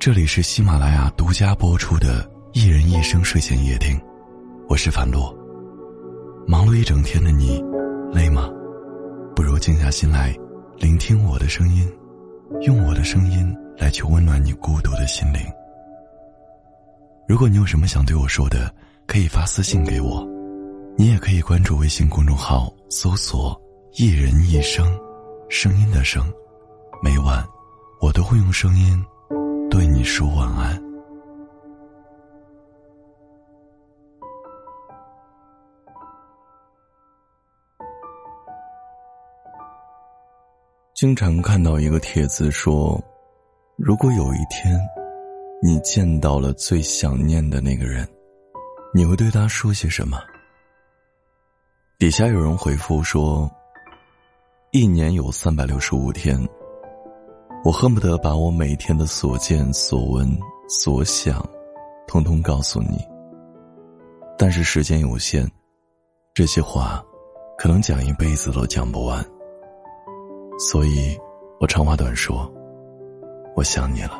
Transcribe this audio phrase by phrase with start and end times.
[0.00, 3.98] 这里是喜马拉雅独家播出的《一人一生睡前夜听》，
[4.66, 5.30] 我是樊洛。
[6.46, 7.62] 忙碌一整天的你，
[8.10, 8.48] 累吗？
[9.36, 10.34] 不如静下心来，
[10.78, 11.86] 聆听我的声音，
[12.62, 15.42] 用我的声音来去温暖你孤独的心灵。
[17.28, 18.74] 如果你有什么想对我说的，
[19.06, 20.26] 可以发私信给我，
[20.96, 23.54] 你也可以关注微信公众号，搜索
[23.98, 24.98] “一人一生”，
[25.50, 26.24] 声音的声。
[27.02, 27.46] 每晚，
[28.00, 29.04] 我都会用声音
[29.70, 30.82] 对你说晚安。
[40.94, 43.02] 经常看到一个帖子说
[43.78, 44.78] ：“如果有一天，
[45.62, 48.06] 你见到了最想念的那个人，
[48.92, 50.20] 你会对他说些什么？”
[51.96, 53.50] 底下有人回复说
[54.72, 56.36] ：“一年有三百六十五天。”
[57.62, 60.26] 我恨不得把我每天的所见所闻
[60.66, 61.46] 所想，
[62.06, 62.98] 通通告诉你。
[64.38, 65.46] 但是时间有限，
[66.32, 67.04] 这些话，
[67.58, 69.22] 可能讲一辈子都讲不完。
[70.58, 71.14] 所以，
[71.60, 72.50] 我长话短说，
[73.54, 74.18] 我想你了。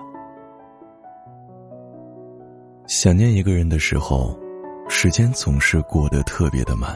[2.87, 4.39] 想念一个人的时候，
[4.87, 6.95] 时间总是过得特别的慢。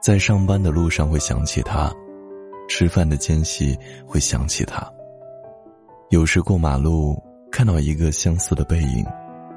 [0.00, 1.92] 在上班的路上会想起他。
[2.68, 3.76] 吃饭的间隙
[4.06, 4.90] 会想起他。
[6.12, 7.18] 有时过马路
[7.50, 9.02] 看到一个相似的背影，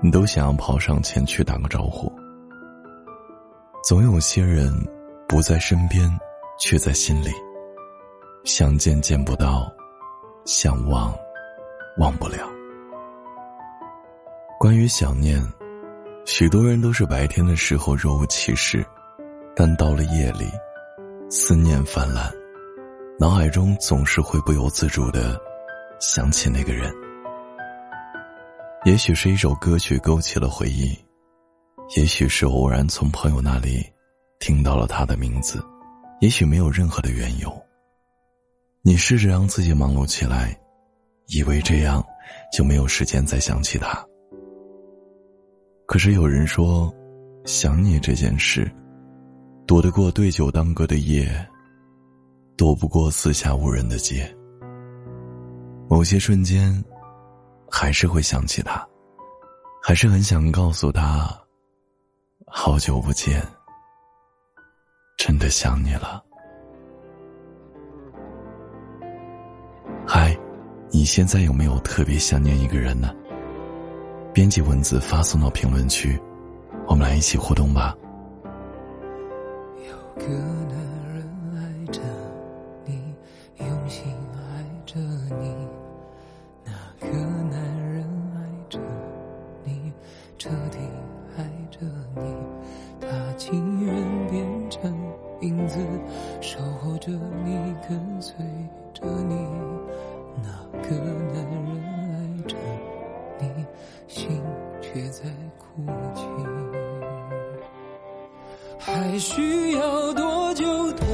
[0.01, 2.09] 你都想要跑上前去打个招呼。
[3.83, 4.73] 总有些人
[5.27, 6.09] 不在身边，
[6.57, 7.29] 却在心里。
[8.45, 9.69] 想见见不到，
[10.45, 11.13] 想忘
[11.97, 12.49] 忘不了。
[14.57, 15.45] 关于想念，
[16.23, 18.85] 许多人都是白天的时候若无其事，
[19.57, 20.49] 但到了夜里，
[21.29, 22.31] 思念泛滥。
[23.19, 25.37] 脑海中总是会不由自主的
[25.99, 26.93] 想起那个人，
[28.83, 30.97] 也许是一首歌曲勾起了回忆，
[31.95, 33.85] 也许是偶然从朋友那里
[34.39, 35.63] 听到了他的名字，
[36.19, 37.51] 也许没有任何的缘由。
[38.81, 40.55] 你试着让自己忙碌起来，
[41.27, 42.03] 以为这样
[42.51, 44.05] 就没有时间再想起他。
[45.87, 46.93] 可是有人说，
[47.45, 48.69] 想你这件事，
[49.65, 51.25] 躲得过对酒当歌的夜。
[52.57, 54.34] 躲不过四下无人的街。
[55.95, 56.83] 某些瞬间，
[57.71, 58.85] 还是会想起他，
[59.81, 61.25] 还是很想告诉他
[62.45, 63.41] ：“好久不见，
[65.15, 66.21] 真的想你了。”
[70.05, 70.37] 嗨，
[70.91, 73.15] 你现在有没有特别想念一个人呢？
[74.33, 76.21] 编辑文字发送到评论区，
[76.87, 77.95] 我们来一起互动吧。
[79.87, 80.54] 有个
[95.41, 95.79] 影子，
[96.41, 97.11] 守候着
[97.43, 98.35] 你，跟随
[98.93, 99.35] 着你。
[100.41, 100.49] 那
[100.81, 101.69] 个男人
[102.11, 102.15] 爱
[102.47, 102.55] 着
[103.39, 103.65] 你，
[104.07, 104.41] 心
[104.81, 105.23] 却在
[105.57, 106.23] 哭泣。
[108.77, 110.63] 还需要多久
[110.93, 111.05] 多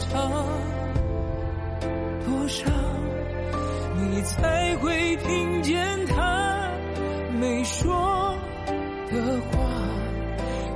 [0.00, 0.30] 长？
[2.26, 2.70] 多少，
[3.96, 6.70] 你才会听见他
[7.40, 7.90] 没说
[9.10, 9.58] 的话，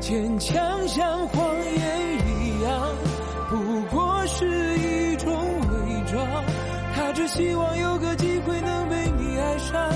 [0.00, 1.82] 坚强像谎言
[2.26, 2.81] 一样样，
[3.50, 4.47] 不过是
[4.78, 6.27] 一种伪装。
[6.95, 9.91] 他只希望有个机会能被你爱上。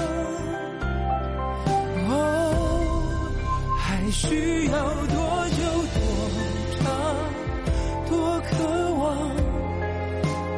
[2.08, 3.32] 哦，
[3.78, 4.72] 还需要
[5.06, 5.62] 多久
[5.94, 5.98] 多
[6.78, 6.84] 长，
[8.08, 8.54] 多渴
[8.94, 9.06] 望，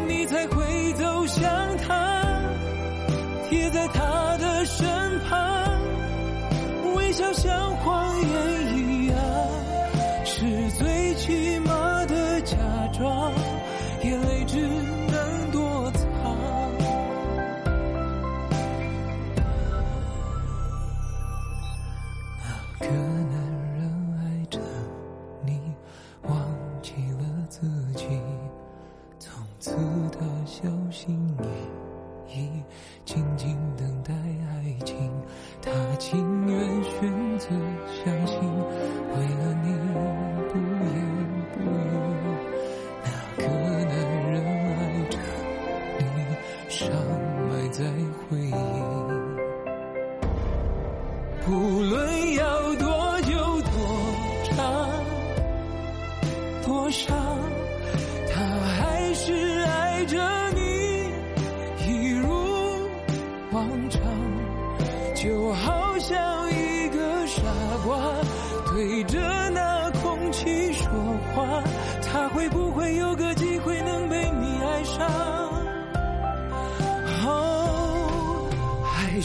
[0.09, 0.67] 你才会。
[0.99, 1.49] 走向
[1.87, 2.43] 他，
[3.49, 5.81] 贴在他的身旁，
[6.97, 7.77] 微笑像
[33.05, 34.97] 静静等待爱情。
[35.61, 37.49] 他情愿选择
[38.05, 39.67] 相信，为了你
[40.49, 40.97] 不言
[41.53, 41.87] 不语。
[43.05, 43.07] 那
[43.37, 43.41] 个
[43.85, 43.93] 男
[44.31, 44.79] 人爱
[45.11, 45.15] 着
[45.99, 46.01] 你，
[46.69, 46.79] 伤
[47.49, 47.85] 埋在
[48.29, 48.49] 回忆。
[51.45, 51.47] 不
[51.81, 51.97] 论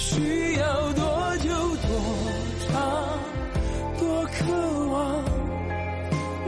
[0.05, 1.87] 需要多久多
[2.67, 2.73] 长，
[3.97, 5.23] 多渴望，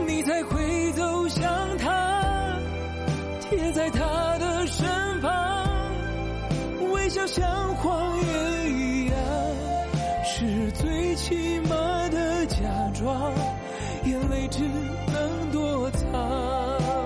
[0.06, 2.58] 你才会走向他，
[3.40, 4.86] 贴在他的身
[5.22, 5.90] 旁，
[6.92, 9.16] 微笑像谎言一样，
[10.22, 11.74] 是最起码
[12.10, 12.56] 的假
[12.92, 13.32] 装，
[14.04, 14.60] 眼泪只
[15.06, 17.05] 能躲藏。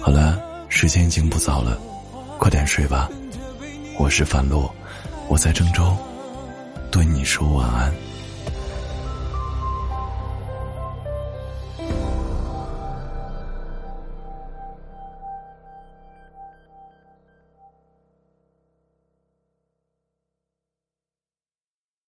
[0.00, 1.78] 好了，时间已经不早了，
[2.38, 3.10] 快点睡吧。
[3.98, 4.74] 我是樊洛，
[5.28, 5.94] 我在郑州，
[6.90, 7.92] 对你说晚安。